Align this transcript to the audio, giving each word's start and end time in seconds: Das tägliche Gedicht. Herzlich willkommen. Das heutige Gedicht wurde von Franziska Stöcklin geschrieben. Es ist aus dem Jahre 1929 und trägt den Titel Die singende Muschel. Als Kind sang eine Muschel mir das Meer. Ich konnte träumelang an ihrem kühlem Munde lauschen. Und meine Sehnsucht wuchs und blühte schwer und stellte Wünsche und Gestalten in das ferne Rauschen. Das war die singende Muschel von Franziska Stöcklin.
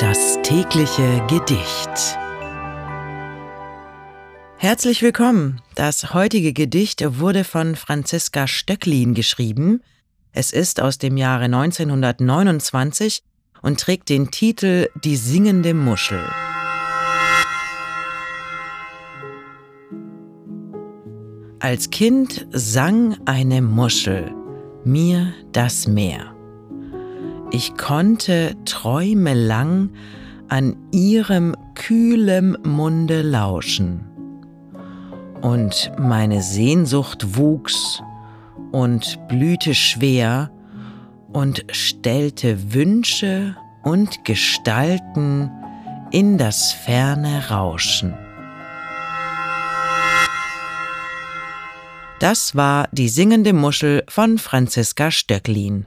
Das 0.00 0.38
tägliche 0.44 1.26
Gedicht. 1.28 2.16
Herzlich 4.56 5.02
willkommen. 5.02 5.60
Das 5.74 6.14
heutige 6.14 6.52
Gedicht 6.52 7.02
wurde 7.18 7.42
von 7.42 7.74
Franziska 7.74 8.46
Stöcklin 8.46 9.14
geschrieben. 9.14 9.82
Es 10.30 10.52
ist 10.52 10.80
aus 10.80 10.98
dem 10.98 11.16
Jahre 11.16 11.46
1929 11.46 13.24
und 13.60 13.80
trägt 13.80 14.08
den 14.08 14.30
Titel 14.30 14.88
Die 15.02 15.16
singende 15.16 15.74
Muschel. 15.74 16.22
Als 21.58 21.90
Kind 21.90 22.46
sang 22.52 23.16
eine 23.24 23.62
Muschel 23.62 24.32
mir 24.84 25.34
das 25.50 25.88
Meer. 25.88 26.37
Ich 27.50 27.76
konnte 27.76 28.56
träumelang 28.66 29.90
an 30.48 30.76
ihrem 30.92 31.56
kühlem 31.74 32.58
Munde 32.62 33.22
lauschen. 33.22 34.04
Und 35.40 35.92
meine 35.98 36.42
Sehnsucht 36.42 37.36
wuchs 37.36 38.02
und 38.70 39.18
blühte 39.28 39.74
schwer 39.74 40.50
und 41.32 41.64
stellte 41.70 42.74
Wünsche 42.74 43.56
und 43.82 44.24
Gestalten 44.24 45.50
in 46.10 46.36
das 46.36 46.72
ferne 46.72 47.48
Rauschen. 47.50 48.14
Das 52.20 52.56
war 52.56 52.88
die 52.92 53.08
singende 53.08 53.52
Muschel 53.52 54.02
von 54.08 54.38
Franziska 54.38 55.10
Stöcklin. 55.10 55.86